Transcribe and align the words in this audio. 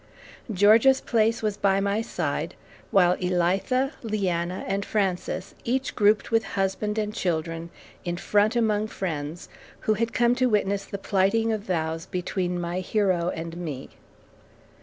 Georgia's 0.51 0.99
place 0.99 1.43
was 1.43 1.57
by 1.57 1.79
my 1.79 2.01
side, 2.01 2.55
while 2.89 3.13
Elitha, 3.21 3.91
Leanna, 4.01 4.65
and 4.67 4.83
Frances 4.83 5.53
each 5.63 5.93
grouped 5.93 6.31
with 6.31 6.43
husband 6.57 6.97
and 6.97 7.13
children 7.13 7.69
in 8.03 8.17
front 8.17 8.55
among 8.55 8.87
friends, 8.87 9.47
who 9.81 9.93
had 9.93 10.11
come 10.11 10.33
to 10.33 10.49
witness 10.49 10.85
the 10.85 10.97
plighting 10.97 11.51
of 11.51 11.61
vows 11.61 12.07
between 12.07 12.59
my 12.59 12.79
hero 12.79 13.29
and 13.35 13.55
me. 13.57 13.91